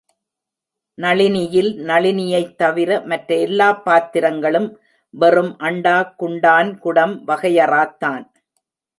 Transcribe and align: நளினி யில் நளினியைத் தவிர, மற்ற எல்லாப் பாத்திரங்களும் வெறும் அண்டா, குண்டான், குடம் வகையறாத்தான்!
நளினி 0.97 1.41
யில் 1.51 1.73
நளினியைத் 1.81 2.55
தவிர, 2.55 2.89
மற்ற 3.03 3.29
எல்லாப் 3.39 3.83
பாத்திரங்களும் 3.85 4.67
வெறும் 5.13 5.53
அண்டா, 5.59 5.95
குண்டான், 6.19 6.71
குடம் 6.79 7.15
வகையறாத்தான்! 7.27 8.25